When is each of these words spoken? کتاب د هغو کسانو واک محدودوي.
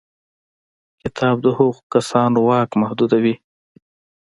کتاب 1.01 1.35
د 1.41 1.47
هغو 1.57 1.81
کسانو 1.93 2.37
واک 2.47 2.69
محدودوي. 2.81 3.35